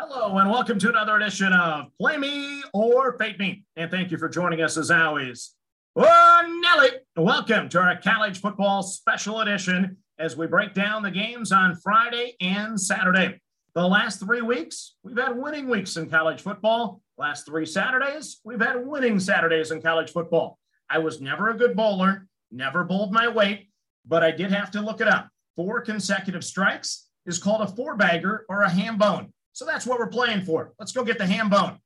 Hello, 0.00 0.38
and 0.38 0.48
welcome 0.48 0.78
to 0.78 0.88
another 0.90 1.16
edition 1.16 1.52
of 1.52 1.86
Play 1.98 2.18
Me 2.18 2.62
or 2.72 3.18
Fade 3.18 3.36
Me. 3.40 3.64
And 3.74 3.90
thank 3.90 4.12
you 4.12 4.16
for 4.16 4.28
joining 4.28 4.60
us 4.60 4.76
as 4.76 4.92
always. 4.92 5.56
Oh, 5.96 6.60
Nelly, 6.62 6.90
welcome 7.16 7.68
to 7.70 7.80
our 7.80 8.00
college 8.00 8.40
football 8.40 8.84
special 8.84 9.40
edition 9.40 9.96
as 10.16 10.36
we 10.36 10.46
break 10.46 10.72
down 10.72 11.02
the 11.02 11.10
games 11.10 11.50
on 11.50 11.74
Friday 11.74 12.36
and 12.40 12.80
Saturday. 12.80 13.40
The 13.74 13.88
last 13.88 14.20
three 14.20 14.40
weeks, 14.40 14.94
we've 15.02 15.18
had 15.18 15.36
winning 15.36 15.68
weeks 15.68 15.96
in 15.96 16.08
college 16.08 16.42
football. 16.42 17.00
Last 17.16 17.44
three 17.44 17.66
Saturdays, 17.66 18.38
we've 18.44 18.60
had 18.60 18.86
winning 18.86 19.18
Saturdays 19.18 19.72
in 19.72 19.82
college 19.82 20.12
football. 20.12 20.60
I 20.88 20.98
was 20.98 21.20
never 21.20 21.48
a 21.48 21.56
good 21.56 21.74
bowler, 21.74 22.28
never 22.52 22.84
bowled 22.84 23.12
my 23.12 23.26
weight, 23.26 23.68
but 24.06 24.22
I 24.22 24.30
did 24.30 24.52
have 24.52 24.70
to 24.70 24.80
look 24.80 25.00
it 25.00 25.08
up. 25.08 25.28
Four 25.56 25.80
consecutive 25.80 26.44
strikes 26.44 27.08
is 27.26 27.40
called 27.40 27.62
a 27.62 27.66
four 27.66 27.96
bagger 27.96 28.46
or 28.48 28.62
a 28.62 28.70
ham 28.70 28.96
bone. 28.96 29.32
So 29.52 29.64
that's 29.64 29.86
what 29.86 29.98
we're 29.98 30.08
playing 30.08 30.44
for. 30.44 30.72
Let's 30.78 30.92
go 30.92 31.04
get 31.04 31.18
the 31.18 31.26
ham 31.26 31.50
bone. 31.50 31.78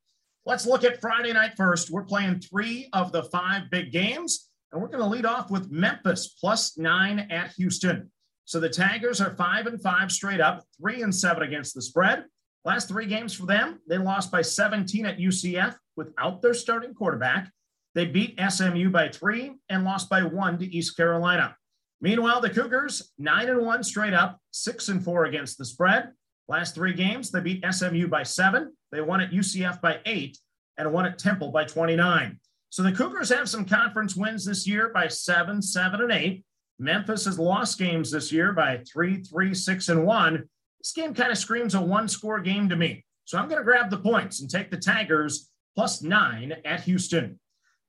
Let's 0.45 0.67
look 0.67 0.85
at 0.85 1.01
Friday 1.01 1.33
night 1.33 1.53
first. 1.57 1.91
We're 1.91 2.05
playing 2.05 2.41
three 2.41 2.89
of 2.93 3.13
the 3.13 3.23
five 3.25 3.71
big 3.71 3.93
games, 3.93 4.51
and 4.73 4.81
we're 4.83 4.89
going 4.89 5.01
to 5.01 5.07
lead 5.07 5.25
off 5.25 5.51
with 5.51 5.71
Memphis 5.71 6.35
plus 6.41 6.77
nine 6.77 7.21
at 7.31 7.53
Houston. 7.53 8.11
So 8.45 8.59
the 8.59 8.69
Tigers 8.69 9.21
are 9.21 9.37
five 9.37 9.67
and 9.67 9.81
five 9.81 10.11
straight 10.11 10.41
up, 10.41 10.65
three 10.81 11.03
and 11.03 11.15
seven 11.15 11.45
against 11.45 11.75
the 11.75 11.83
spread. 11.83 12.25
Last 12.65 12.89
three 12.89 13.07
games 13.07 13.35
for 13.35 13.47
them, 13.47 13.81
they 13.89 13.99
lost 13.99 14.31
by 14.31 14.43
17 14.43 15.07
at 15.07 15.19
UCF 15.19 15.77
without 15.97 16.43
their 16.43 16.55
starting 16.55 16.95
quarterback. 16.95 17.51
They 17.95 18.07
beat 18.07 18.41
SMU 18.41 18.91
by 18.91 19.09
three 19.09 19.55
and 19.69 19.85
lost 19.85 20.09
by 20.09 20.23
one 20.23 20.59
to 20.59 20.67
East 20.67 20.97
Carolina. 20.97 21.57
Meanwhile, 22.01 22.41
the 22.41 22.51
Cougars, 22.51 23.13
nine 23.19 23.49
and 23.49 23.65
one 23.65 23.83
straight 23.85 24.15
up, 24.15 24.39
six 24.51 24.89
and 24.89 25.05
four 25.05 25.25
against 25.25 25.59
the 25.59 25.65
spread. 25.65 26.11
Last 26.49 26.75
three 26.75 26.93
games, 26.93 27.31
they 27.31 27.41
beat 27.41 27.65
SMU 27.71 28.09
by 28.09 28.23
seven. 28.25 28.73
They 28.91 29.01
won 29.01 29.21
at 29.21 29.31
UCF 29.31 29.81
by 29.81 30.01
eight 30.07 30.39
and 30.77 30.93
won 30.93 31.07
at 31.07 31.19
Temple 31.19 31.51
by 31.51 31.65
29. 31.65 32.39
So 32.71 32.83
the 32.83 32.93
Cougars 32.93 33.29
have 33.31 33.49
some 33.49 33.65
conference 33.65 34.17
wins 34.17 34.45
this 34.45 34.67
year 34.67 34.89
by 34.89 35.09
seven, 35.09 35.61
seven, 35.61 36.01
and 36.01 36.13
eight. 36.13 36.45
Memphis 36.79 37.27
has 37.27 37.39
lost 37.39 37.79
games 37.79 38.11
this 38.11 38.33
year 38.33 38.53
by 38.53 38.81
three, 38.91 39.23
three, 39.23 39.55
six, 39.55 39.89
and 39.89 40.05
one. 40.05 40.49
This 40.81 40.93
game 40.93 41.15
kind 41.15 41.31
of 41.31 41.39
screams 41.39 41.75
a 41.75 41.81
one 41.81 42.09
score 42.09 42.41
game 42.41 42.69
to 42.69 42.77
me. 42.77 43.05
So 43.25 43.39
I'm 43.39 43.49
going 43.49 43.61
to 43.61 43.65
grab 43.65 43.91
the 43.91 43.99
points 43.99 44.41
and 44.41 44.51
take 44.51 44.71
the 44.71 44.79
Tigers 44.79 45.51
plus 45.75 46.03
nine 46.03 46.55
at 46.65 46.81
Houston. 46.83 47.39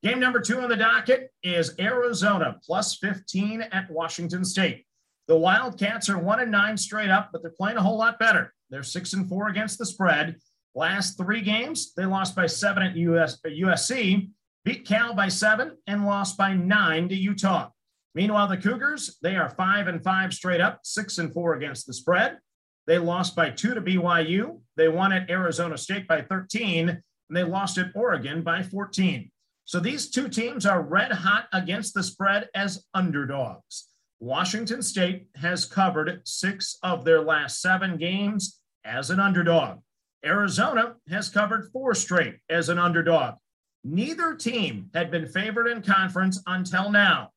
Game 0.04 0.20
number 0.20 0.42
two 0.42 0.60
on 0.60 0.70
the 0.70 0.76
docket 0.76 1.32
is 1.44 1.74
Arizona 1.80 2.58
plus 2.66 2.98
15 2.98 3.62
at 3.62 3.90
Washington 3.90 4.44
State. 4.44 4.86
The 5.28 5.38
Wildcats 5.38 6.10
are 6.10 6.18
one 6.18 6.42
and 6.42 6.52
nine 6.52 6.78
straight 6.78 7.10
up, 7.10 7.30
but 7.32 7.42
they're 7.42 7.52
playing 7.52 7.78
a 7.78 7.82
whole 7.82 7.98
lot 7.98 8.20
better. 8.20 8.54
They're 8.70 8.84
six 8.84 9.14
and 9.14 9.28
four 9.30 9.48
against 9.48 9.78
the 9.78 9.86
spread. 9.86 10.36
Last 10.76 11.18
three 11.18 11.42
games, 11.42 11.94
they 11.94 12.06
lost 12.06 12.36
by 12.36 12.48
seven 12.48 12.84
at 12.84 12.96
US, 12.96 13.40
USC, 13.46 14.18
uh, 14.18 14.28
beat 14.66 14.86
Cal 14.86 15.14
by 15.14 15.28
seven, 15.30 15.78
and 15.88 16.06
lost 16.06 16.38
by 16.38 16.54
nine 16.54 17.08
to 17.10 17.16
Utah. 17.16 17.70
Meanwhile, 18.16 18.48
the 18.48 18.58
Cougars, 18.58 19.18
they 19.22 19.36
are 19.36 19.50
five 19.50 19.88
and 19.88 20.04
five 20.04 20.34
straight 20.34 20.62
up, 20.62 20.80
six 20.84 21.18
and 21.20 21.34
four 21.34 21.54
against 21.54 21.88
the 21.88 21.94
spread. 21.94 22.40
They 22.86 22.98
lost 22.98 23.36
by 23.36 23.50
two 23.50 23.74
to 23.74 23.82
BYU. 23.82 24.60
They 24.76 24.90
won 24.90 25.14
at 25.14 25.30
Arizona 25.30 25.78
State 25.78 26.08
by 26.08 26.22
13, 26.22 26.90
and 26.90 27.02
they 27.30 27.44
lost 27.44 27.78
at 27.78 27.92
Oregon 27.96 28.42
by 28.42 28.62
14. 28.62 29.32
So 29.66 29.80
these 29.80 30.10
two 30.10 30.28
teams 30.28 30.66
are 30.66 30.82
red 30.82 31.12
hot 31.12 31.48
against 31.54 31.94
the 31.94 32.04
spread 32.04 32.50
as 32.54 32.86
underdogs. 32.94 33.93
Washington 34.24 34.82
State 34.82 35.28
has 35.36 35.66
covered 35.66 36.22
six 36.24 36.78
of 36.82 37.04
their 37.04 37.22
last 37.22 37.62
seven 37.62 37.98
games 37.98 38.62
as 38.86 39.10
an 39.10 39.20
underdog. 39.20 39.80
Arizona 40.26 40.96
has 41.10 41.28
covered 41.28 41.70
four 41.74 41.94
straight 41.94 42.38
as 42.50 42.70
an 42.70 42.80
underdog. 42.80 43.36
Neither 43.84 44.34
team 44.34 44.90
had 44.94 45.12
been 45.12 45.28
favored 45.28 45.68
in 45.68 45.82
conference 45.82 46.42
until 46.48 46.90
now. 46.90 47.32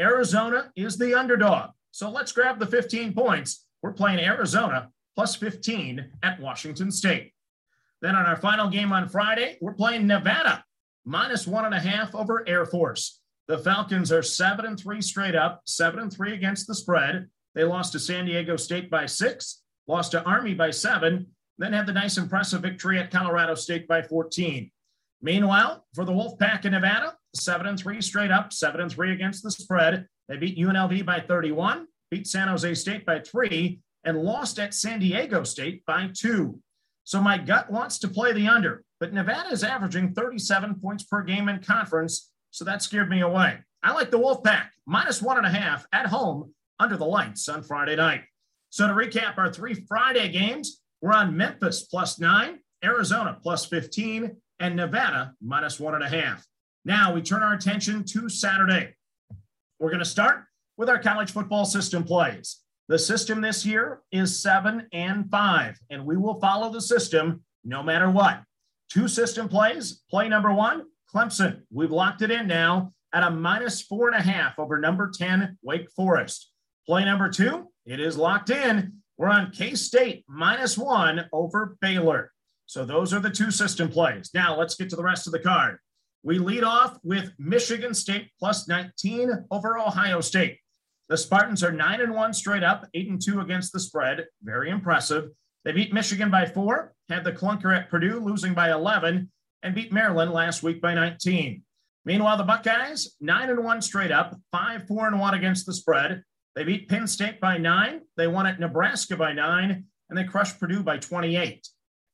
Arizona 0.00 0.72
is 0.74 0.96
the 0.96 1.12
underdog. 1.12 1.72
So 1.90 2.08
let's 2.08 2.32
grab 2.32 2.58
the 2.58 2.66
15 2.66 3.12
points. 3.12 3.66
We're 3.82 3.92
playing 3.92 4.20
Arizona 4.20 4.88
plus 5.14 5.36
15 5.36 6.12
at 6.22 6.40
Washington 6.40 6.90
State. 6.90 7.34
Then 8.00 8.16
on 8.16 8.24
our 8.24 8.36
final 8.36 8.70
game 8.70 8.90
on 8.90 9.10
Friday, 9.10 9.58
we're 9.60 9.74
playing 9.74 10.06
Nevada 10.06 10.64
minus 11.04 11.46
one 11.46 11.66
and 11.66 11.74
a 11.74 11.78
half 11.78 12.14
over 12.14 12.42
Air 12.48 12.64
Force. 12.64 13.20
The 13.52 13.58
Falcons 13.58 14.10
are 14.10 14.22
seven 14.22 14.64
and 14.64 14.80
three 14.80 15.02
straight 15.02 15.34
up, 15.34 15.60
seven 15.66 16.00
and 16.00 16.10
three 16.10 16.32
against 16.32 16.66
the 16.66 16.74
spread. 16.74 17.28
They 17.54 17.64
lost 17.64 17.92
to 17.92 17.98
San 17.98 18.24
Diego 18.24 18.56
State 18.56 18.88
by 18.88 19.04
six, 19.04 19.60
lost 19.86 20.12
to 20.12 20.24
Army 20.24 20.54
by 20.54 20.70
seven, 20.70 21.26
then 21.58 21.74
had 21.74 21.84
the 21.84 21.92
nice 21.92 22.16
impressive 22.16 22.62
victory 22.62 22.98
at 22.98 23.10
Colorado 23.10 23.54
State 23.54 23.86
by 23.86 24.00
14. 24.00 24.70
Meanwhile, 25.20 25.84
for 25.94 26.06
the 26.06 26.12
Wolfpack 26.12 26.64
in 26.64 26.72
Nevada, 26.72 27.14
seven 27.34 27.66
and 27.66 27.78
three 27.78 28.00
straight 28.00 28.30
up, 28.30 28.54
seven 28.54 28.80
and 28.80 28.90
three 28.90 29.12
against 29.12 29.42
the 29.42 29.50
spread. 29.50 30.06
They 30.30 30.38
beat 30.38 30.56
UNLV 30.56 31.04
by 31.04 31.20
31, 31.20 31.88
beat 32.10 32.26
San 32.26 32.48
Jose 32.48 32.72
State 32.72 33.04
by 33.04 33.20
three, 33.20 33.80
and 34.04 34.22
lost 34.22 34.58
at 34.60 34.72
San 34.72 34.98
Diego 34.98 35.44
State 35.44 35.84
by 35.84 36.08
two. 36.14 36.58
So 37.04 37.20
my 37.20 37.36
gut 37.36 37.70
wants 37.70 37.98
to 37.98 38.08
play 38.08 38.32
the 38.32 38.48
under, 38.48 38.82
but 38.98 39.12
Nevada 39.12 39.50
is 39.50 39.62
averaging 39.62 40.14
37 40.14 40.76
points 40.76 41.04
per 41.04 41.22
game 41.22 41.50
in 41.50 41.58
conference 41.58 42.31
so 42.52 42.64
that 42.66 42.82
scared 42.82 43.10
me 43.10 43.22
away. 43.22 43.58
I 43.82 43.92
like 43.92 44.12
the 44.12 44.18
Wolfpack, 44.18 44.66
minus 44.86 45.20
one 45.20 45.38
and 45.38 45.46
a 45.46 45.50
half 45.50 45.86
at 45.92 46.06
home 46.06 46.54
under 46.78 46.96
the 46.96 47.04
lights 47.04 47.48
on 47.48 47.62
Friday 47.64 47.96
night. 47.96 48.22
So 48.70 48.86
to 48.86 48.92
recap 48.92 49.38
our 49.38 49.52
three 49.52 49.74
Friday 49.74 50.28
games, 50.28 50.80
we're 51.00 51.12
on 51.14 51.36
Memphis 51.36 51.82
plus 51.82 52.20
nine, 52.20 52.60
Arizona 52.84 53.38
plus 53.42 53.66
15, 53.66 54.36
and 54.60 54.76
Nevada 54.76 55.34
minus 55.42 55.80
one 55.80 55.94
and 55.94 56.04
a 56.04 56.08
half. 56.08 56.46
Now 56.84 57.14
we 57.14 57.22
turn 57.22 57.42
our 57.42 57.54
attention 57.54 58.04
to 58.04 58.28
Saturday. 58.28 58.94
We're 59.80 59.90
going 59.90 59.98
to 59.98 60.04
start 60.04 60.44
with 60.76 60.88
our 60.88 60.98
college 60.98 61.32
football 61.32 61.64
system 61.64 62.04
plays. 62.04 62.60
The 62.88 62.98
system 62.98 63.40
this 63.40 63.64
year 63.64 64.00
is 64.12 64.42
seven 64.42 64.88
and 64.92 65.30
five, 65.30 65.78
and 65.90 66.04
we 66.04 66.16
will 66.16 66.38
follow 66.38 66.70
the 66.70 66.82
system 66.82 67.42
no 67.64 67.82
matter 67.82 68.10
what. 68.10 68.42
Two 68.90 69.08
system 69.08 69.48
plays. 69.48 70.02
Play 70.10 70.28
number 70.28 70.52
one 70.52 70.84
Clemson, 71.14 71.62
we've 71.70 71.90
locked 71.90 72.22
it 72.22 72.30
in 72.30 72.46
now 72.46 72.92
at 73.12 73.22
a 73.22 73.30
minus 73.30 73.82
four 73.82 74.08
and 74.08 74.16
a 74.16 74.22
half 74.22 74.58
over 74.58 74.78
number 74.78 75.10
10, 75.14 75.58
Wake 75.62 75.90
Forest. 75.90 76.50
Play 76.86 77.04
number 77.04 77.28
two, 77.28 77.68
it 77.84 78.00
is 78.00 78.16
locked 78.16 78.50
in. 78.50 78.94
We're 79.18 79.28
on 79.28 79.52
K 79.52 79.74
State 79.74 80.24
minus 80.26 80.76
one 80.76 81.26
over 81.32 81.76
Baylor. 81.80 82.32
So 82.66 82.84
those 82.84 83.12
are 83.12 83.20
the 83.20 83.30
two 83.30 83.50
system 83.50 83.88
plays. 83.88 84.30
Now 84.32 84.58
let's 84.58 84.74
get 84.74 84.88
to 84.90 84.96
the 84.96 85.02
rest 85.02 85.26
of 85.26 85.32
the 85.32 85.38
card. 85.38 85.78
We 86.22 86.38
lead 86.38 86.64
off 86.64 86.98
with 87.02 87.32
Michigan 87.38 87.94
State 87.94 88.30
plus 88.38 88.66
19 88.66 89.46
over 89.50 89.78
Ohio 89.78 90.20
State. 90.20 90.58
The 91.08 91.18
Spartans 91.18 91.62
are 91.62 91.72
nine 91.72 92.00
and 92.00 92.14
one 92.14 92.32
straight 92.32 92.62
up, 92.62 92.88
eight 92.94 93.10
and 93.10 93.20
two 93.20 93.40
against 93.40 93.72
the 93.72 93.80
spread. 93.80 94.24
Very 94.42 94.70
impressive. 94.70 95.30
They 95.64 95.72
beat 95.72 95.92
Michigan 95.92 96.30
by 96.30 96.46
four, 96.46 96.94
had 97.08 97.24
the 97.24 97.32
clunker 97.32 97.76
at 97.76 97.90
Purdue 97.90 98.18
losing 98.18 98.54
by 98.54 98.72
11, 98.72 99.30
and 99.62 99.74
beat 99.74 99.92
Maryland 99.92 100.32
last 100.32 100.62
week 100.62 100.80
by 100.80 100.94
19. 100.94 101.62
Meanwhile, 102.04 102.36
the 102.36 102.44
Buckeyes, 102.44 103.14
9 103.20 103.50
and 103.50 103.64
1 103.64 103.82
straight 103.82 104.10
up, 104.10 104.36
5 104.50 104.86
4 104.86 105.06
and 105.08 105.20
1 105.20 105.34
against 105.34 105.66
the 105.66 105.74
spread. 105.74 106.22
They 106.54 106.64
beat 106.64 106.88
Penn 106.88 107.06
State 107.06 107.40
by 107.40 107.58
9, 107.58 108.00
they 108.16 108.26
won 108.26 108.46
at 108.46 108.60
Nebraska 108.60 109.16
by 109.16 109.32
9, 109.32 109.84
and 110.08 110.18
they 110.18 110.24
crushed 110.24 110.58
Purdue 110.58 110.82
by 110.82 110.98
28. 110.98 111.66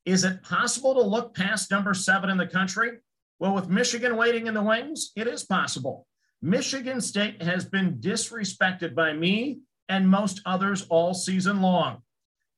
Is 0.04 0.24
it 0.24 0.42
possible 0.42 0.94
to 0.94 1.02
look 1.02 1.34
past 1.34 1.70
number 1.70 1.94
7 1.94 2.30
in 2.30 2.36
the 2.36 2.46
country? 2.46 2.92
Well, 3.40 3.54
with 3.54 3.68
Michigan 3.68 4.16
waiting 4.16 4.46
in 4.46 4.54
the 4.54 4.62
wings, 4.62 5.12
it 5.16 5.26
is 5.26 5.44
possible. 5.44 6.06
Michigan 6.40 7.00
State 7.00 7.42
has 7.42 7.64
been 7.64 7.98
disrespected 7.98 8.94
by 8.94 9.12
me 9.12 9.60
and 9.88 10.08
most 10.08 10.40
others 10.46 10.86
all 10.88 11.14
season 11.14 11.60
long. 11.60 12.02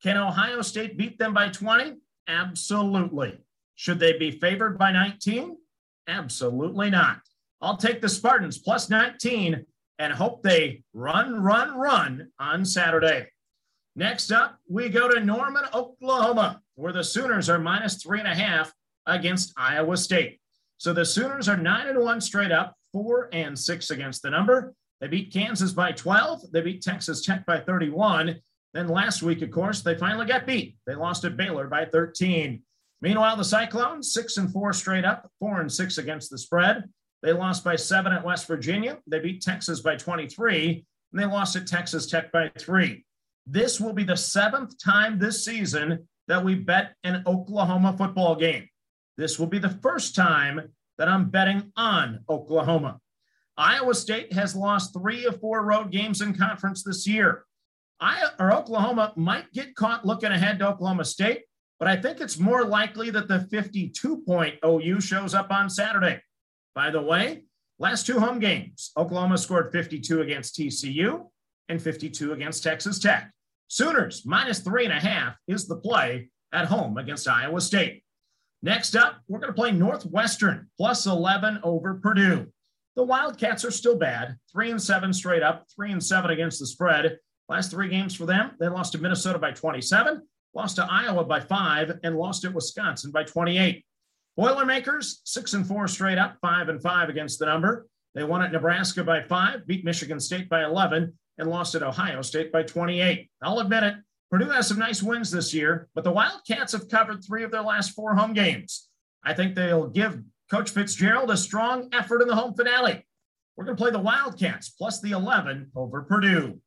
Can 0.03 0.17
Ohio 0.17 0.63
State 0.63 0.99
beat 0.99 1.19
them 1.19 1.33
by 1.33 1.49
20? 1.49 1.97
Absolutely. 2.29 3.39
Should 3.81 3.99
they 3.99 4.13
be 4.13 4.31
favored 4.31 4.77
by 4.77 4.93
19? 4.93 5.57
Absolutely 6.07 6.91
not. 6.91 7.21
I'll 7.63 7.79
take 7.79 8.03
the 8.03 8.11
Spartans 8.11 8.59
plus 8.59 8.91
19 8.91 9.65
and 9.99 10.13
hope 10.13 10.43
they 10.43 10.83
run, 10.93 11.43
run, 11.43 11.75
run 11.79 12.29
on 12.39 12.67
Saturday. 12.67 13.29
Next 13.97 14.33
up, 14.33 14.59
we 14.69 14.91
go 14.91 15.09
to 15.09 15.25
Norman, 15.25 15.65
Oklahoma, 15.73 16.61
where 16.75 16.93
the 16.93 17.03
Sooners 17.03 17.49
are 17.49 17.59
minus 17.59 18.03
three 18.03 18.19
and 18.19 18.29
a 18.29 18.35
half 18.35 18.71
against 19.07 19.55
Iowa 19.57 19.97
State. 19.97 20.41
So 20.77 20.93
the 20.93 21.07
Sooners 21.07 21.49
are 21.49 21.57
nine 21.57 21.87
and 21.87 22.01
one 22.01 22.21
straight 22.21 22.53
up, 22.53 22.75
four 22.93 23.31
and 23.33 23.59
six 23.59 23.89
against 23.89 24.21
the 24.21 24.29
number. 24.29 24.75
They 25.01 25.09
beat 25.09 25.33
Kansas 25.33 25.73
by 25.73 25.93
12. 25.93 26.53
They 26.53 26.61
beat 26.61 26.83
Texas 26.83 27.25
Tech 27.25 27.47
by 27.47 27.61
31. 27.61 28.43
Then 28.75 28.89
last 28.89 29.23
week, 29.23 29.41
of 29.41 29.51
course, 29.51 29.81
they 29.81 29.97
finally 29.97 30.27
got 30.27 30.47
beat. 30.47 30.77
They 30.87 30.95
lost 30.95 31.25
at 31.25 31.39
Baylor 31.39 31.67
by 31.67 31.87
13. 31.87 32.63
Meanwhile, 33.03 33.37
the 33.37 33.45
Cyclones, 33.45 34.13
six 34.13 34.37
and 34.37 34.53
four 34.53 34.73
straight 34.73 35.05
up, 35.05 35.31
four 35.39 35.61
and 35.61 35.73
six 35.73 35.99
against 35.99 36.31
the 36.31 36.39
spread. 36.39 36.85
They 37.23 37.33
lost 37.33 37.65
by 37.65 37.77
seven 37.77 38.13
at 38.13 38.25
West 38.25 38.47
Virginia. 38.47 38.99
They 39.07 39.21
beat 39.21 39.43
Texas 39.43 39.81
by 39.81 39.97
23, 39.97 40.85
and 41.13 41.21
they 41.21 41.27
lost 41.27 41.57
at 41.57 41.67
Texas 41.67 42.07
Tech 42.07 42.33
by 42.33 42.51
three. 42.59 43.05
This 43.47 43.81
will 43.81 43.93
be 43.93 44.05
the 44.05 44.17
seventh 44.17 44.83
time 44.83 45.19
this 45.19 45.45
season 45.45 46.07
that 46.29 46.45
we 46.45 46.55
bet 46.55 46.95
an 47.05 47.23
Oklahoma 47.27 47.95
football 47.97 48.37
game. 48.37 48.69
This 49.17 49.39
will 49.39 49.47
be 49.47 49.59
the 49.59 49.79
first 49.83 50.15
time 50.15 50.71
that 50.99 51.09
I'm 51.09 51.31
betting 51.31 51.73
on 51.77 52.21
Oklahoma. 52.29 53.01
Iowa 53.57 53.95
State 53.95 54.33
has 54.33 54.55
lost 54.57 54.95
three 54.95 55.27
of 55.27 55.41
four 55.41 55.65
road 55.65 55.91
games 55.91 56.23
in 56.23 56.35
conference 56.35 56.83
this 56.83 57.07
year. 57.07 57.45
I, 58.01 58.31
or 58.39 58.53
Oklahoma 58.53 59.13
might 59.17 59.53
get 59.53 59.75
caught 59.75 60.07
looking 60.07 60.33
ahead 60.33 60.59
to 60.61 60.69
Oklahoma 60.69 61.05
State, 61.05 61.43
but 61.81 61.89
I 61.89 61.97
think 61.97 62.21
it's 62.21 62.39
more 62.39 62.65
likely 62.65 63.09
that 63.11 63.27
the 63.27 63.41
52 63.41 64.19
point 64.19 64.57
oh 64.63 64.79
OU 64.81 65.01
shows 65.01 65.35
up 65.35 65.51
on 65.51 65.71
Saturday. 65.71 66.21
By 66.75 66.91
the 66.91 67.01
way, 67.01 67.45
last 67.79 68.07
two 68.07 68.21
home 68.21 68.39
games, 68.39 68.93
Oklahoma 68.97 69.39
scored 69.39 69.73
52 69.73 70.21
against 70.21 70.57
TCU 70.57 71.27
and 71.71 71.81
52 71.81 72.35
against 72.35 72.63
Texas 72.63 72.99
Tech. 72.99 73.33
Sooners 73.69 74.27
minus 74.27 74.61
three 74.61 74.85
and 74.85 74.93
a 74.93 75.01
half 75.01 75.37
is 75.49 75.67
the 75.67 75.77
play 75.77 76.29
at 76.53 76.67
home 76.67 76.99
against 76.99 77.27
Iowa 77.27 77.61
State. 77.61 78.05
Next 78.63 78.95
up, 78.95 79.23
we're 79.27 79.39
going 79.39 79.53
to 79.53 79.59
play 79.59 79.73
Northwestern 79.73 80.69
plus 80.77 81.07
11 81.07 81.61
over 81.63 81.95
Purdue. 81.95 82.47
The 82.95 83.05
Wildcats 83.05 83.65
are 83.65 83.71
still 83.71 83.97
bad, 83.97 84.37
three 84.53 84.71
and 84.71 84.83
seven 84.83 85.15
straight 85.15 85.43
up, 85.43 85.65
three 85.75 85.93
and 85.93 86.05
seven 86.05 86.31
against 86.31 86.59
the 86.59 86.67
spread. 86.67 87.17
Last 87.49 87.71
three 87.71 87.89
games 87.89 88.15
for 88.15 88.27
them, 88.27 88.51
they 88.61 88.69
lost 88.69 88.93
to 88.93 88.99
Minnesota 88.99 89.39
by 89.39 89.53
27, 89.53 90.21
lost 90.55 90.77
to 90.77 90.87
Iowa 90.91 91.25
by 91.25 91.41
five, 91.41 91.99
and 92.03 92.17
lost 92.17 92.45
at 92.45 92.55
Wisconsin 92.55 93.11
by 93.11 93.25
28. 93.25 93.85
Boilermakers, 94.37 95.21
six 95.25 95.55
and 95.55 95.67
four 95.67 95.87
straight 95.89 96.19
up, 96.19 96.37
five 96.41 96.69
and 96.69 96.83
five 96.83 97.09
against 97.09 97.39
the 97.39 97.47
number. 97.47 97.87
They 98.15 98.25
won 98.25 98.43
at 98.43 98.53
Nebraska 98.53 99.05
by 99.05 99.23
five, 99.23 99.67
beat 99.67 99.85
Michigan 99.85 100.19
State 100.19 100.49
by 100.49 100.65
11, 100.65 101.13
and 101.39 101.51
lost 101.51 101.75
at 101.75 101.83
Ohio 101.83 102.23
State 102.23 102.53
by 102.53 102.63
28. 102.63 103.31
I'll 103.43 103.61
admit 103.61 103.85
it, 103.85 103.95
Purdue 104.31 104.51
has 104.51 104.69
some 104.69 104.79
nice 104.79 105.03
wins 105.03 105.31
this 105.31 105.53
year, 105.53 105.89
but 105.95 106.05
the 106.05 106.13
Wildcats 106.13 106.73
have 106.73 106.89
covered 106.89 107.25
three 107.25 107.43
of 107.43 107.51
their 107.51 107.63
last 107.63 107.91
four 107.91 108.15
home 108.15 108.33
games. 108.33 108.89
I 109.25 109.35
think 109.35 109.55
they'll 109.55 109.89
give 109.89 110.23
Coach 110.51 110.71
Fitzgerald 110.71 111.31
a 111.31 111.37
strong 111.37 111.89
effort 111.93 112.23
in 112.23 112.29
the 112.29 112.37
home 112.37 112.55
finale. 112.55 113.07
We're 113.57 113.65
going 113.65 113.77
to 113.77 113.83
play 113.83 113.91
the 113.91 113.99
Wildcats 113.99 114.71
plus 114.71 115.01
the 115.01 115.11
11 115.11 115.73
over 115.75 116.03
Purdue. 116.03 116.61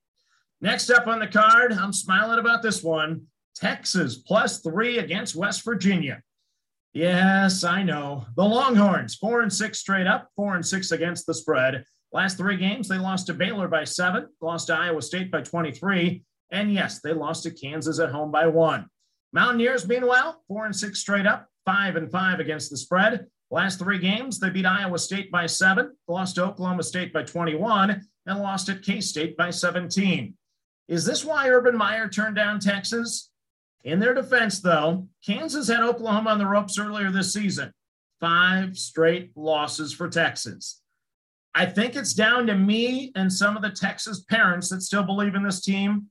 Next 0.60 0.90
up 0.90 1.08
on 1.08 1.20
the 1.20 1.28
card, 1.28 1.74
I'm 1.74 1.94
smiling 1.94 2.40
about 2.40 2.62
this 2.62 2.84
one 2.84 3.28
Texas 3.56 4.18
plus 4.18 4.60
three 4.60 5.00
against 5.00 5.36
West 5.36 5.64
Virginia. 5.64 6.22
Yes, 6.94 7.64
I 7.64 7.82
know. 7.82 8.26
The 8.36 8.44
Longhorns, 8.44 9.16
four 9.16 9.42
and 9.42 9.52
six 9.52 9.80
straight 9.80 10.06
up, 10.06 10.30
four 10.36 10.56
and 10.56 10.66
six 10.66 10.92
against 10.92 11.26
the 11.26 11.34
spread. 11.34 11.84
Last 12.12 12.38
three 12.38 12.58
games, 12.58 12.88
they 12.88 13.00
lost 13.00 13.26
to 13.28 13.34
Baylor 13.34 13.68
by 13.68 13.84
seven, 13.86 14.28
lost 14.40 14.68
to 14.68 14.76
Iowa 14.76 15.02
State 15.02 15.32
by 15.32 15.42
23, 15.42 16.24
and 16.52 16.72
yes, 16.72 17.02
they 17.02 17.14
lost 17.14 17.44
to 17.44 17.52
Kansas 17.52 18.00
at 18.00 18.12
home 18.12 18.32
by 18.32 18.46
one. 18.46 18.86
Mountaineers, 19.32 19.88
meanwhile, 19.88 20.44
four 20.48 20.68
and 20.68 20.76
six 20.76 21.00
straight 21.00 21.26
up, 21.26 21.48
five 21.66 21.96
and 21.96 22.12
five 22.12 22.40
against 22.40 22.70
the 22.70 22.78
spread. 22.78 23.26
Last 23.50 23.80
three 23.80 23.98
games, 23.98 24.40
they 24.40 24.52
beat 24.52 24.68
Iowa 24.68 25.00
State 25.00 25.32
by 25.32 25.48
seven, 25.48 25.96
lost 26.08 26.36
to 26.36 26.46
Oklahoma 26.46 26.84
State 26.84 27.12
by 27.12 27.24
21, 27.24 28.06
and 28.28 28.40
lost 28.40 28.70
at 28.70 28.84
K 28.84 29.02
State 29.02 29.36
by 29.36 29.50
17. 29.50 30.36
Is 30.88 31.06
this 31.06 31.26
why 31.26 31.50
Urban 31.50 31.76
Meyer 31.76 32.08
turned 32.08 32.36
down 32.36 32.60
Texas? 32.60 33.32
In 33.84 34.00
their 34.00 34.14
defense, 34.14 34.62
though, 34.62 35.08
Kansas 35.26 35.68
had 35.68 35.82
Oklahoma 35.82 36.32
on 36.32 36.38
the 36.38 36.48
ropes 36.48 36.80
earlier 36.80 37.12
this 37.12 37.34
season. 37.34 37.74
Five 38.22 38.78
straight 38.78 39.32
losses 39.36 39.94
for 39.94 40.08
Texas. 40.10 40.82
I 41.54 41.66
think 41.66 41.96
it's 41.96 42.14
down 42.14 42.48
to 42.48 42.56
me 42.56 43.12
and 43.16 43.32
some 43.32 43.56
of 43.56 43.62
the 43.62 43.70
Texas 43.70 44.22
parents 44.22 44.70
that 44.70 44.82
still 44.82 45.04
believe 45.04 45.36
in 45.36 45.44
this 45.44 45.62
team. 45.62 46.08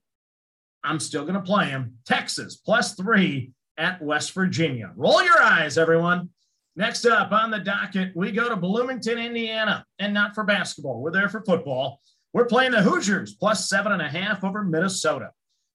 I'm 0.85 1.01
still 1.01 1.23
going 1.23 1.35
to 1.35 1.41
play 1.41 1.67
them. 1.67 1.95
Texas 2.07 2.57
plus 2.57 2.95
three 2.95 3.53
at 3.79 4.03
West 4.03 4.33
Virginia. 4.35 4.93
Roll 4.95 5.23
your 5.23 5.41
eyes, 5.41 5.79
everyone. 5.79 6.29
Next 6.77 7.05
up 7.07 7.33
on 7.33 7.51
the 7.51 7.59
docket, 7.59 8.13
we 8.15 8.33
go 8.33 8.49
to 8.49 8.57
Bloomington, 8.57 9.19
Indiana, 9.19 9.85
and 9.99 10.15
not 10.15 10.35
for 10.35 10.45
basketball. 10.45 11.01
We're 11.01 11.11
there 11.11 11.29
for 11.29 11.43
football. 11.45 12.01
We're 12.33 12.47
playing 12.47 12.73
the 12.73 12.83
Hoosiers 12.83 13.35
plus 13.35 13.69
seven 13.69 13.93
and 13.93 14.03
a 14.03 14.09
half 14.09 14.43
over 14.45 14.63
Minnesota. 14.63 15.31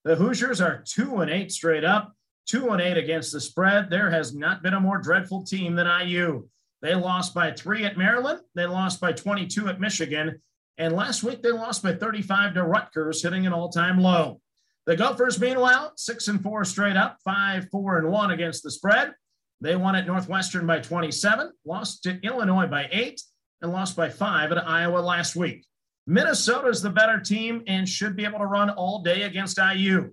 The 0.07 0.15
Hoosiers 0.15 0.62
are 0.62 0.86
two 0.86 1.18
and 1.18 1.30
eight 1.30 1.51
straight 1.51 1.83
up, 1.83 2.13
two 2.45 2.69
and 2.69 2.81
eight 2.81 2.95
against 2.95 3.33
the 3.33 3.42
spread. 3.42 3.89
There 3.89 4.09
has 4.09 4.33
not 4.33 4.63
been 4.63 4.74
a 4.74 4.80
more 4.80 5.00
dreadful 5.00 5.44
team 5.44 5.75
than 5.75 5.86
IU. 5.86 6.48
They 6.81 6.95
lost 6.95 7.33
by 7.33 7.51
three 7.51 7.83
at 7.83 7.98
Maryland. 7.98 8.39
They 8.56 8.65
lost 8.68 9.01
by 9.01 9.12
22 9.12 9.68
at 9.68 9.81
Michigan. 9.81 10.42
And 10.77 10.95
last 10.95 11.24
week 11.24 11.44
they 11.44 11.51
lost 11.51 11.83
by 11.83 11.94
35 11.94 12.54
to 12.54 12.63
Rutgers, 12.63 13.21
hitting 13.21 13.45
an 13.45 13.51
all 13.51 13.68
time 13.68 14.00
low. 14.00 14.39
The 14.86 14.95
Gophers, 14.95 15.42
meanwhile, 15.42 15.92
six 15.98 16.30
and 16.30 16.42
four 16.42 16.63
straight 16.63 16.95
up, 16.95 17.18
five, 17.25 17.68
four, 17.69 17.98
and 17.98 18.09
one 18.09 18.31
against 18.31 18.63
the 18.63 18.71
spread. 18.71 19.12
They 19.59 19.75
won 19.75 19.98
at 19.98 20.07
Northwestern 20.07 20.65
by 20.65 20.80
27, 20.80 21.51
lost 21.65 22.04
to 22.04 22.18
Illinois 22.24 22.68
by 22.68 22.88
eight, 22.94 23.21
and 23.62 23.74
lost 23.74 23.98
by 23.98 24.07
five 24.07 24.54
at 24.54 24.65
Iowa 24.65 25.00
last 25.00 25.36
week. 25.36 25.65
Minnesota 26.09 26.69
is 26.69 26.81
the 26.81 26.89
better 26.89 27.19
team 27.19 27.62
and 27.68 27.88
should 27.88 28.15
be 28.15 28.24
able 28.24 28.39
to 28.39 28.45
run 28.45 28.69
all 28.69 29.04
day 29.04 29.24
against 29.24 29.59
IU. 29.59 30.12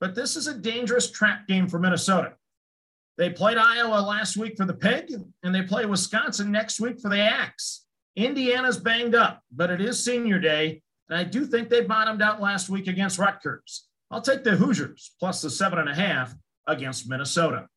But 0.00 0.16
this 0.16 0.34
is 0.34 0.48
a 0.48 0.54
dangerous 0.54 1.08
trap 1.10 1.46
game 1.46 1.68
for 1.68 1.78
Minnesota. 1.78 2.32
They 3.16 3.30
played 3.30 3.56
Iowa 3.56 4.00
last 4.00 4.36
week 4.36 4.56
for 4.56 4.66
the 4.66 4.74
Pig, 4.74 5.12
and 5.44 5.54
they 5.54 5.62
play 5.62 5.86
Wisconsin 5.86 6.50
next 6.50 6.80
week 6.80 7.00
for 7.00 7.08
the 7.08 7.20
Axe. 7.20 7.86
Indiana's 8.16 8.76
banged 8.76 9.14
up, 9.14 9.40
but 9.54 9.70
it 9.70 9.80
is 9.80 10.04
senior 10.04 10.40
day, 10.40 10.82
and 11.08 11.18
I 11.18 11.22
do 11.22 11.46
think 11.46 11.70
they 11.70 11.82
bottomed 11.82 12.22
out 12.22 12.42
last 12.42 12.68
week 12.68 12.88
against 12.88 13.18
Rutgers. 13.18 13.86
I'll 14.10 14.20
take 14.20 14.42
the 14.42 14.56
Hoosiers 14.56 15.12
plus 15.20 15.42
the 15.42 15.50
seven 15.50 15.78
and 15.78 15.88
a 15.88 15.94
half 15.94 16.34
against 16.66 17.08
Minnesota. 17.08 17.68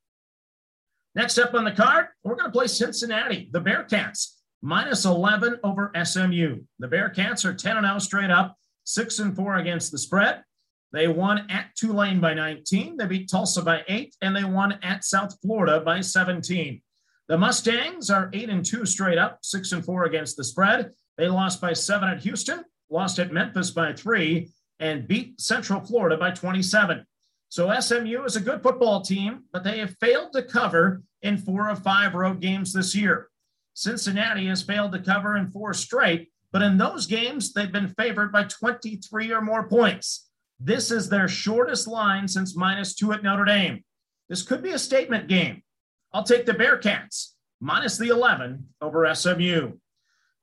Next 1.14 1.38
up 1.38 1.54
on 1.54 1.66
the 1.66 1.72
card, 1.72 2.08
we're 2.24 2.36
going 2.36 2.52
to 2.52 2.58
play 2.58 2.68
Cincinnati, 2.68 3.50
the 3.52 3.62
Bearcats 3.62 4.39
minus 4.62 5.06
11 5.06 5.60
over 5.64 5.92
SMU. 6.04 6.62
The 6.80 6.88
Bearcats 6.88 7.46
are 7.46 7.54
10 7.54 7.78
and 7.78 7.86
0 7.86 8.00
straight 8.00 8.30
up, 8.30 8.56
6 8.84 9.20
and 9.20 9.36
4 9.36 9.58
against 9.58 9.92
the 9.92 9.98
spread. 9.98 10.44
They 10.92 11.08
won 11.08 11.46
at 11.50 11.76
Tulane 11.76 12.20
by 12.20 12.34
19. 12.34 12.98
They 12.98 13.06
beat 13.06 13.30
Tulsa 13.30 13.62
by 13.62 13.84
8, 13.88 14.16
and 14.22 14.36
they 14.36 14.44
won 14.44 14.80
at 14.82 15.04
South 15.04 15.38
Florida 15.42 15.80
by 15.82 16.02
17. 16.02 16.82
The 17.28 17.38
Mustangs 17.38 18.10
are 18.10 18.32
8 18.34 18.50
and 18.50 18.66
2 18.66 18.86
straight 18.86 19.20
up, 19.20 19.40
6 19.44 19.72
and 19.72 19.86
4 19.86 20.06
against 20.06 20.36
the 20.36 20.44
spread. 20.44 20.92
They 21.18 21.28
lost 21.28 21.62
by 21.62 21.74
7 21.74 22.10
at 22.10 22.22
Houston, 22.22 22.66
lost 22.90 23.20
at 23.20 23.32
Memphis 23.32 23.70
by 23.70 23.94
3, 23.94 24.50
and 24.80 25.08
beat 25.08 25.40
Central 25.40 25.80
Florida 25.82 26.18
by 26.18 26.32
27. 26.32 27.06
So 27.50 27.80
SMU 27.80 28.24
is 28.26 28.36
a 28.36 28.42
good 28.42 28.64
football 28.64 29.02
team, 29.02 29.44
but 29.52 29.64
they 29.64 29.80
have 29.80 29.96
failed 30.00 30.34
to 30.34 30.44
cover 30.44 31.04
in 31.22 31.38
four 31.38 31.70
of 31.70 31.84
five 31.84 32.16
road 32.16 32.40
games 32.40 32.74
this 32.74 32.96
year. 32.96 33.29
Cincinnati 33.80 34.46
has 34.48 34.62
failed 34.62 34.92
to 34.92 35.00
cover 35.00 35.38
in 35.38 35.50
four 35.52 35.74
straight, 35.74 36.30
but 36.52 36.62
in 36.62 36.78
those 36.78 37.08
games, 37.08 37.54
they've 37.54 37.72
been 37.72 37.94
favored 37.98 38.30
by 38.30 38.44
23 38.44 39.32
or 39.32 39.42
more 39.42 39.70
points. 39.70 40.28
This 40.60 40.92
is 40.92 41.08
their 41.08 41.30
shortest 41.30 41.88
line 41.88 42.28
since 42.28 42.58
minus 42.58 42.94
two 42.94 43.14
at 43.14 43.24
Notre 43.24 43.46
Dame. 43.46 43.86
This 44.28 44.42
could 44.42 44.62
be 44.62 44.72
a 44.72 44.78
statement 44.78 45.30
game. 45.30 45.64
I'll 46.12 46.24
take 46.24 46.46
the 46.46 46.52
Bearcats 46.52 47.36
minus 47.62 47.98
the 47.98 48.10
11 48.10 48.68
over 48.82 49.16
SMU. 49.16 49.72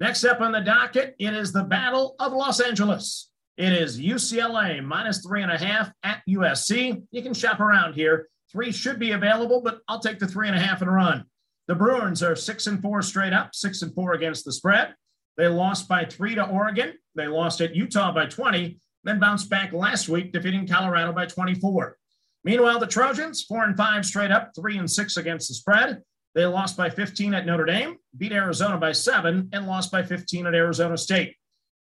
Next 0.00 0.24
up 0.24 0.40
on 0.40 0.52
the 0.52 0.62
docket, 0.62 1.14
it 1.18 1.34
is 1.34 1.52
the 1.52 1.64
Battle 1.64 2.16
of 2.18 2.32
Los 2.32 2.60
Angeles. 2.60 3.30
It 3.58 3.74
is 3.74 4.00
UCLA 4.00 4.82
minus 4.82 5.22
three 5.22 5.42
and 5.42 5.52
a 5.52 5.58
half 5.58 5.92
at 6.02 6.22
USC. 6.26 7.02
You 7.10 7.22
can 7.22 7.34
shop 7.34 7.60
around 7.60 7.92
here. 7.92 8.30
Three 8.50 8.72
should 8.72 8.98
be 8.98 9.12
available, 9.12 9.60
but 9.60 9.80
I'll 9.88 10.00
take 10.00 10.20
the 10.20 10.26
three 10.26 10.48
and 10.48 10.56
a 10.56 10.60
half 10.60 10.80
and 10.80 10.90
run. 10.90 11.26
The 11.68 11.74
Bruins 11.74 12.22
are 12.22 12.36
six 12.36 12.68
and 12.68 12.80
four 12.80 13.02
straight 13.02 13.32
up, 13.32 13.54
six 13.54 13.82
and 13.82 13.92
four 13.92 14.12
against 14.12 14.44
the 14.44 14.52
spread. 14.52 14.94
They 15.36 15.48
lost 15.48 15.88
by 15.88 16.04
three 16.04 16.34
to 16.36 16.46
Oregon. 16.46 16.94
They 17.16 17.26
lost 17.26 17.60
at 17.60 17.74
Utah 17.74 18.12
by 18.12 18.26
20, 18.26 18.78
then 19.02 19.18
bounced 19.18 19.50
back 19.50 19.72
last 19.72 20.08
week, 20.08 20.32
defeating 20.32 20.66
Colorado 20.68 21.12
by 21.12 21.26
24. 21.26 21.96
Meanwhile, 22.44 22.78
the 22.78 22.86
Trojans, 22.86 23.42
four 23.42 23.64
and 23.64 23.76
five 23.76 24.06
straight 24.06 24.30
up, 24.30 24.52
three 24.54 24.78
and 24.78 24.88
six 24.88 25.16
against 25.16 25.48
the 25.48 25.54
spread. 25.54 26.02
They 26.36 26.46
lost 26.46 26.76
by 26.76 26.90
15 26.90 27.34
at 27.34 27.46
Notre 27.46 27.64
Dame, 27.64 27.96
beat 28.16 28.32
Arizona 28.32 28.78
by 28.78 28.92
seven, 28.92 29.48
and 29.52 29.66
lost 29.66 29.90
by 29.90 30.04
15 30.04 30.46
at 30.46 30.54
Arizona 30.54 30.96
State. 30.96 31.34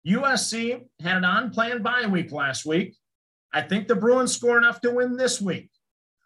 USC 0.06 0.80
had 1.00 1.16
an 1.18 1.24
unplanned 1.24 1.82
bye 1.82 2.06
week 2.06 2.32
last 2.32 2.64
week. 2.64 2.96
I 3.52 3.60
think 3.60 3.88
the 3.88 3.96
Bruins 3.96 4.34
score 4.34 4.56
enough 4.56 4.80
to 4.80 4.92
win 4.92 5.16
this 5.16 5.40
week. 5.40 5.70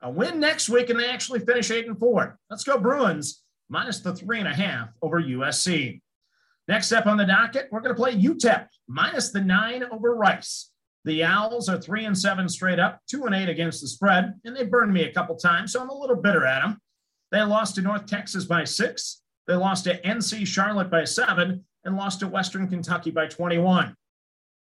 A 0.02 0.10
win 0.10 0.38
next 0.38 0.68
week, 0.68 0.90
and 0.90 1.00
they 1.00 1.08
actually 1.08 1.40
finish 1.40 1.70
eight 1.70 1.86
and 1.86 1.98
four. 1.98 2.38
Let's 2.50 2.64
go 2.64 2.78
Bruins 2.78 3.42
minus 3.68 4.00
the 4.00 4.14
three 4.14 4.38
and 4.38 4.48
a 4.48 4.54
half 4.54 4.90
over 5.02 5.20
USC. 5.20 6.00
Next 6.66 6.92
up 6.92 7.06
on 7.06 7.16
the 7.16 7.24
docket, 7.24 7.68
we're 7.70 7.80
going 7.80 7.94
to 7.94 8.00
play 8.00 8.14
UTEP 8.14 8.66
minus 8.88 9.30
the 9.30 9.40
nine 9.40 9.84
over 9.90 10.14
Rice. 10.14 10.70
The 11.04 11.24
Owls 11.24 11.68
are 11.68 11.80
three 11.80 12.04
and 12.04 12.16
seven 12.16 12.48
straight 12.48 12.78
up, 12.78 13.00
two 13.08 13.24
and 13.24 13.34
eight 13.34 13.48
against 13.48 13.80
the 13.80 13.88
spread, 13.88 14.34
and 14.44 14.54
they 14.54 14.64
burned 14.64 14.92
me 14.92 15.04
a 15.04 15.12
couple 15.12 15.36
times, 15.36 15.72
so 15.72 15.80
I'm 15.80 15.88
a 15.88 15.98
little 15.98 16.16
bitter 16.16 16.44
at 16.44 16.60
them. 16.60 16.78
They 17.30 17.42
lost 17.42 17.76
to 17.76 17.82
North 17.82 18.06
Texas 18.06 18.44
by 18.44 18.64
six. 18.64 19.22
They 19.46 19.54
lost 19.54 19.84
to 19.84 20.00
NC 20.02 20.46
Charlotte 20.46 20.90
by 20.90 21.04
seven 21.04 21.64
and 21.84 21.96
lost 21.96 22.20
to 22.20 22.28
Western 22.28 22.68
Kentucky 22.68 23.10
by 23.10 23.26
21. 23.26 23.94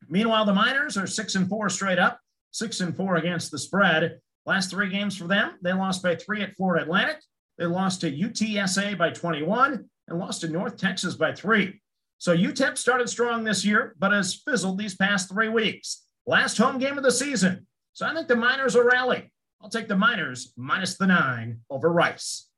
Meanwhile, 0.08 0.44
the 0.44 0.52
Miners 0.52 0.96
are 0.96 1.06
six 1.06 1.36
and 1.36 1.48
four 1.48 1.68
straight 1.68 1.98
up, 1.98 2.20
six 2.50 2.80
and 2.80 2.96
four 2.96 3.16
against 3.16 3.50
the 3.50 3.58
spread. 3.58 4.18
Last 4.46 4.70
three 4.70 4.90
games 4.90 5.16
for 5.16 5.26
them, 5.26 5.52
they 5.62 5.72
lost 5.72 6.02
by 6.02 6.16
three 6.16 6.42
at 6.42 6.56
Florida 6.56 6.84
Atlantic. 6.84 7.22
They 7.58 7.66
lost 7.66 8.00
to 8.00 8.10
UTSA 8.10 8.98
by 8.98 9.10
21 9.10 9.84
and 10.08 10.18
lost 10.18 10.40
to 10.42 10.48
North 10.48 10.76
Texas 10.76 11.14
by 11.14 11.32
three. 11.32 11.80
So 12.18 12.36
UTEP 12.36 12.78
started 12.78 13.08
strong 13.08 13.44
this 13.44 13.64
year, 13.64 13.94
but 13.98 14.12
has 14.12 14.34
fizzled 14.34 14.78
these 14.78 14.96
past 14.96 15.28
three 15.28 15.48
weeks. 15.48 16.04
Last 16.26 16.56
home 16.56 16.78
game 16.78 16.96
of 16.96 17.04
the 17.04 17.12
season. 17.12 17.66
So 17.92 18.06
I 18.06 18.14
think 18.14 18.28
the 18.28 18.36
Miners 18.36 18.74
will 18.74 18.84
rally. 18.84 19.30
I'll 19.60 19.70
take 19.70 19.88
the 19.88 19.96
Miners 19.96 20.52
minus 20.56 20.96
the 20.96 21.06
nine 21.06 21.60
over 21.70 21.92
Rice. 21.92 22.48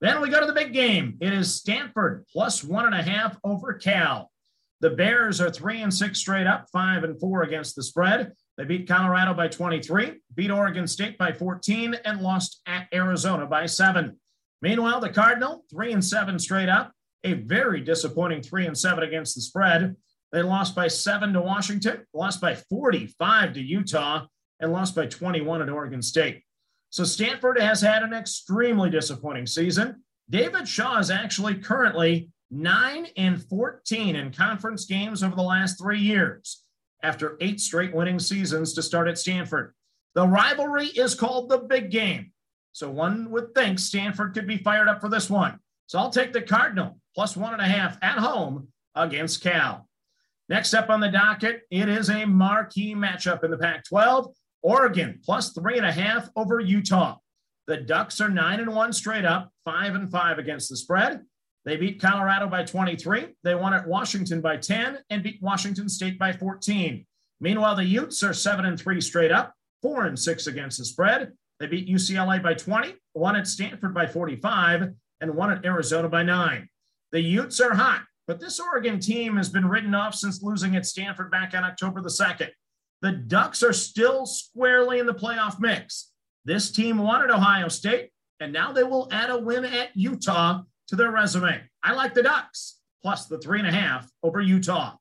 Then 0.00 0.20
we 0.20 0.28
go 0.28 0.40
to 0.40 0.46
the 0.46 0.52
big 0.52 0.72
game. 0.72 1.18
It 1.20 1.32
is 1.32 1.54
Stanford 1.54 2.24
plus 2.32 2.62
one 2.62 2.86
and 2.86 2.94
a 2.94 3.02
half 3.02 3.36
over 3.42 3.74
Cal. 3.74 4.30
The 4.80 4.90
Bears 4.90 5.40
are 5.40 5.50
three 5.50 5.82
and 5.82 5.92
six 5.92 6.20
straight 6.20 6.46
up, 6.46 6.66
five 6.72 7.02
and 7.02 7.18
four 7.18 7.42
against 7.42 7.74
the 7.74 7.82
spread. 7.82 8.32
They 8.56 8.64
beat 8.64 8.88
Colorado 8.88 9.34
by 9.34 9.48
23, 9.48 10.14
beat 10.34 10.50
Oregon 10.50 10.86
State 10.86 11.18
by 11.18 11.32
14, 11.32 11.96
and 12.04 12.20
lost 12.20 12.60
at 12.66 12.86
Arizona 12.92 13.46
by 13.46 13.66
seven. 13.66 14.18
Meanwhile, 14.60 15.00
the 15.00 15.10
Cardinal, 15.10 15.64
three 15.70 15.92
and 15.92 16.04
seven 16.04 16.38
straight 16.38 16.68
up, 16.68 16.92
a 17.24 17.34
very 17.34 17.80
disappointing 17.80 18.42
three 18.42 18.66
and 18.66 18.76
seven 18.76 19.04
against 19.04 19.34
the 19.34 19.40
spread. 19.40 19.96
They 20.32 20.42
lost 20.42 20.74
by 20.74 20.88
seven 20.88 21.32
to 21.32 21.40
Washington, 21.40 22.04
lost 22.12 22.40
by 22.40 22.54
45 22.54 23.54
to 23.54 23.60
Utah, 23.60 24.26
and 24.60 24.72
lost 24.72 24.94
by 24.94 25.06
21 25.06 25.62
at 25.62 25.68
Oregon 25.70 26.02
State. 26.02 26.42
So 26.90 27.04
Stanford 27.04 27.60
has 27.60 27.80
had 27.80 28.02
an 28.02 28.12
extremely 28.12 28.90
disappointing 28.90 29.46
season. 29.46 30.02
David 30.30 30.68
Shaw 30.68 30.98
is 30.98 31.10
actually 31.10 31.56
currently 31.56 32.30
9 32.50 33.08
and 33.16 33.42
14 33.42 34.16
in 34.16 34.32
conference 34.32 34.84
games 34.84 35.22
over 35.22 35.36
the 35.36 35.42
last 35.42 35.78
three 35.78 36.00
years 36.00 36.64
after 37.02 37.36
eight 37.40 37.60
straight 37.60 37.94
winning 37.94 38.18
seasons 38.18 38.72
to 38.74 38.82
start 38.82 39.08
at 39.08 39.18
Stanford. 39.18 39.74
The 40.14 40.26
rivalry 40.26 40.86
is 40.86 41.14
called 41.14 41.48
the 41.48 41.58
big 41.58 41.90
game. 41.90 42.32
So 42.72 42.90
one 42.90 43.30
would 43.30 43.54
think 43.54 43.78
Stanford 43.78 44.34
could 44.34 44.46
be 44.46 44.58
fired 44.58 44.88
up 44.88 45.00
for 45.00 45.08
this 45.08 45.28
one. 45.28 45.58
So 45.86 45.98
I'll 45.98 46.10
take 46.10 46.32
the 46.32 46.42
Cardinal 46.42 46.98
plus 47.14 47.36
one 47.36 47.52
and 47.52 47.62
a 47.62 47.66
half 47.66 47.98
at 48.02 48.18
home 48.18 48.68
against 48.94 49.42
Cal. 49.42 49.88
Next 50.48 50.74
up 50.74 50.88
on 50.88 51.00
the 51.00 51.10
docket, 51.10 51.62
it 51.70 51.88
is 51.88 52.08
a 52.08 52.24
marquee 52.24 52.94
matchup 52.94 53.44
in 53.44 53.50
the 53.50 53.58
Pac 53.58 53.84
12. 53.84 54.32
Oregon 54.62 55.20
plus 55.24 55.52
three 55.52 55.76
and 55.76 55.86
a 55.86 55.92
half 55.92 56.28
over 56.36 56.60
Utah. 56.60 57.16
The 57.66 57.76
Ducks 57.76 58.20
are 58.20 58.30
nine 58.30 58.60
and 58.60 58.74
one 58.74 58.92
straight 58.92 59.24
up, 59.24 59.52
five 59.64 59.94
and 59.94 60.10
five 60.10 60.38
against 60.38 60.70
the 60.70 60.76
spread. 60.76 61.22
They 61.64 61.76
beat 61.76 62.00
Colorado 62.00 62.48
by 62.48 62.64
23. 62.64 63.26
They 63.44 63.54
won 63.54 63.74
at 63.74 63.86
Washington 63.86 64.40
by 64.40 64.56
10 64.56 64.98
and 65.10 65.22
beat 65.22 65.42
Washington 65.42 65.88
State 65.88 66.18
by 66.18 66.32
14. 66.32 67.04
Meanwhile, 67.40 67.76
the 67.76 67.84
Utes 67.84 68.22
are 68.22 68.32
seven 68.32 68.64
and 68.64 68.80
three 68.80 69.00
straight 69.00 69.30
up, 69.30 69.52
four 69.82 70.06
and 70.06 70.18
six 70.18 70.46
against 70.46 70.78
the 70.78 70.86
spread. 70.86 71.32
They 71.60 71.66
beat 71.66 71.88
UCLA 71.88 72.42
by 72.42 72.54
20, 72.54 72.94
won 73.14 73.36
at 73.36 73.46
Stanford 73.46 73.92
by 73.92 74.06
45, 74.06 74.92
and 75.20 75.34
won 75.34 75.50
at 75.50 75.64
Arizona 75.64 76.08
by 76.08 76.22
nine. 76.22 76.68
The 77.10 77.20
Utes 77.20 77.60
are 77.60 77.74
hot, 77.74 78.02
but 78.26 78.40
this 78.40 78.60
Oregon 78.60 79.00
team 79.00 79.36
has 79.36 79.48
been 79.48 79.68
written 79.68 79.94
off 79.94 80.14
since 80.14 80.42
losing 80.42 80.76
at 80.76 80.86
Stanford 80.86 81.30
back 81.30 81.54
on 81.54 81.64
October 81.64 82.00
the 82.00 82.08
2nd. 82.08 82.50
The 83.00 83.12
Ducks 83.12 83.62
are 83.62 83.72
still 83.72 84.26
squarely 84.26 84.98
in 84.98 85.06
the 85.06 85.14
playoff 85.14 85.58
mix. 85.58 86.12
This 86.44 86.70
team 86.70 86.98
won 86.98 87.22
at 87.22 87.30
Ohio 87.30 87.68
State, 87.68 88.10
and 88.40 88.52
now 88.52 88.72
they 88.72 88.84
will 88.84 89.08
add 89.10 89.30
a 89.30 89.38
win 89.38 89.64
at 89.64 89.96
Utah 89.96 90.62
to 90.88 90.96
their 90.96 91.10
resume. 91.10 91.62
I 91.82 91.92
like 91.92 92.14
the 92.14 92.22
Ducks 92.22 92.78
plus 93.02 93.26
the 93.26 93.38
three 93.38 93.58
and 93.58 93.68
a 93.68 93.72
half 93.72 94.10
over 94.22 94.40
Utah. 94.40 94.96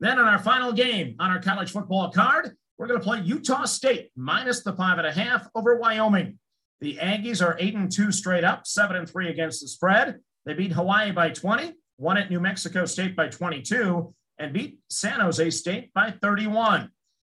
Then 0.00 0.18
on 0.18 0.26
our 0.26 0.38
final 0.38 0.72
game 0.72 1.16
on 1.18 1.30
our 1.30 1.40
college 1.40 1.70
football 1.70 2.10
card, 2.10 2.56
we're 2.82 2.88
going 2.88 2.98
to 2.98 3.06
play 3.06 3.20
Utah 3.20 3.64
State 3.64 4.10
minus 4.16 4.64
the 4.64 4.72
five 4.72 4.98
and 4.98 5.06
a 5.06 5.12
half 5.12 5.46
over 5.54 5.76
Wyoming. 5.76 6.40
The 6.80 6.96
Aggies 7.00 7.40
are 7.40 7.56
eight 7.60 7.76
and 7.76 7.88
two 7.88 8.10
straight 8.10 8.42
up, 8.42 8.66
seven 8.66 8.96
and 8.96 9.08
three 9.08 9.28
against 9.28 9.60
the 9.60 9.68
spread. 9.68 10.18
They 10.46 10.54
beat 10.54 10.72
Hawaii 10.72 11.12
by 11.12 11.30
20, 11.30 11.74
won 11.98 12.16
at 12.16 12.28
New 12.28 12.40
Mexico 12.40 12.84
State 12.84 13.14
by 13.14 13.28
22, 13.28 14.12
and 14.38 14.52
beat 14.52 14.80
San 14.90 15.20
Jose 15.20 15.48
State 15.50 15.94
by 15.94 16.10
31. 16.10 16.90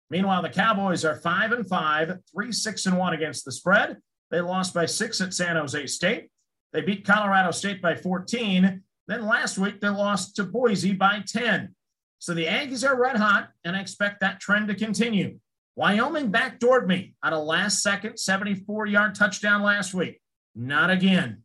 Meanwhile, 0.10 0.42
the 0.42 0.48
Cowboys 0.48 1.04
are 1.04 1.18
five 1.18 1.52
and 1.52 1.68
five, 1.68 2.18
three, 2.34 2.54
six, 2.54 2.86
and 2.86 2.98
one 2.98 3.12
against 3.12 3.44
the 3.44 3.52
spread. 3.52 3.98
They 4.30 4.40
lost 4.40 4.74
by 4.74 4.86
six 4.86 5.20
at 5.20 5.34
San 5.34 5.58
Jose 5.58 5.86
State. 5.88 6.30
They 6.72 6.80
beat 6.80 7.06
Colorado 7.06 7.52
State 7.52 7.82
by 7.82 7.96
14. 7.96 8.82
Then 9.10 9.26
last 9.28 9.58
week, 9.58 9.82
they 9.82 9.90
lost 9.90 10.38
to 10.38 10.46
Boise 10.46 10.94
by 10.94 11.26
10. 11.28 11.76
So 12.22 12.36
the 12.36 12.46
Aggies 12.46 12.88
are 12.88 13.02
red 13.02 13.16
hot, 13.16 13.50
and 13.64 13.76
I 13.76 13.82
expect 13.82 14.20
that 14.20 14.40
trend 14.40 14.68
to 14.68 14.76
continue. 14.76 15.40
Wyoming 15.76 16.32
backdoored 16.32 16.86
me 16.86 17.16
on 17.24 17.34
a 17.34 17.42
last 17.42 17.82
second 17.82 18.20
74 18.20 18.86
yard 18.86 19.16
touchdown 19.16 19.64
last 19.64 19.96
week. 19.96 20.22
Not 20.54 20.92
again. 20.92 21.42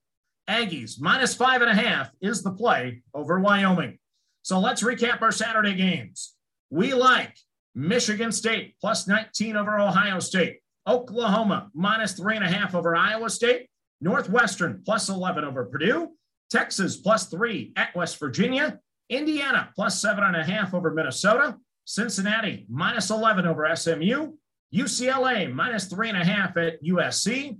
Aggies 0.50 1.00
minus 1.00 1.34
five 1.34 1.62
and 1.62 1.70
a 1.70 1.74
half 1.74 2.10
is 2.20 2.42
the 2.42 2.52
play 2.52 3.02
over 3.14 3.40
Wyoming. 3.40 3.98
So 4.42 4.60
let's 4.60 4.82
recap 4.82 5.22
our 5.22 5.32
Saturday 5.32 5.72
games. 5.72 6.34
We 6.68 6.92
like 6.92 7.34
Michigan 7.74 8.30
State 8.30 8.74
plus 8.78 9.08
19 9.08 9.56
over 9.56 9.80
Ohio 9.80 10.18
State. 10.18 10.58
Oklahoma 10.86 11.70
minus 11.72 12.12
three 12.12 12.36
and 12.36 12.44
a 12.44 12.48
half 12.48 12.74
over 12.74 12.94
Iowa 12.94 13.30
State. 13.30 13.70
Northwestern 14.02 14.82
plus 14.84 15.08
11 15.08 15.42
over 15.42 15.64
Purdue. 15.64 16.10
Texas 16.50 16.98
plus 16.98 17.28
three 17.30 17.72
at 17.76 17.96
West 17.96 18.20
Virginia. 18.20 18.78
Indiana 19.08 19.70
plus 19.74 20.00
seven 20.00 20.24
and 20.24 20.36
a 20.36 20.44
half 20.44 20.74
over 20.74 20.90
Minnesota. 20.90 21.56
Cincinnati 21.84 22.66
minus 22.68 23.10
11 23.10 23.46
over 23.46 23.74
SMU. 23.74 24.32
UCLA 24.74 25.52
minus 25.52 25.86
three 25.86 26.08
and 26.08 26.18
a 26.18 26.24
half 26.24 26.56
at 26.56 26.82
USC. 26.82 27.58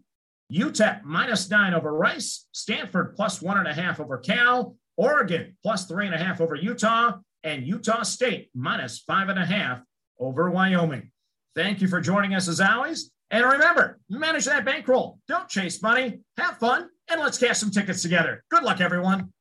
UTEP 0.52 1.02
minus 1.04 1.48
nine 1.50 1.74
over 1.74 1.92
Rice. 1.92 2.46
Stanford 2.52 3.14
plus 3.16 3.40
one 3.40 3.58
and 3.58 3.68
a 3.68 3.74
half 3.74 4.00
over 4.00 4.18
Cal. 4.18 4.76
Oregon 4.96 5.56
plus 5.62 5.86
three 5.86 6.06
and 6.06 6.14
a 6.14 6.18
half 6.18 6.40
over 6.40 6.56
Utah. 6.56 7.18
And 7.44 7.66
Utah 7.66 8.02
State 8.02 8.50
minus 8.54 8.98
five 8.98 9.28
and 9.28 9.38
a 9.38 9.46
half 9.46 9.80
over 10.18 10.50
Wyoming. 10.50 11.10
Thank 11.54 11.80
you 11.80 11.88
for 11.88 12.00
joining 12.00 12.34
us 12.34 12.48
as 12.48 12.60
always. 12.60 13.10
And 13.30 13.44
remember, 13.44 13.98
manage 14.08 14.44
that 14.44 14.64
bankroll. 14.64 15.18
Don't 15.26 15.48
chase 15.48 15.82
money. 15.82 16.20
Have 16.36 16.58
fun, 16.58 16.88
and 17.10 17.20
let's 17.20 17.38
cash 17.38 17.58
some 17.58 17.70
tickets 17.70 18.02
together. 18.02 18.44
Good 18.50 18.62
luck, 18.62 18.80
everyone. 18.80 19.32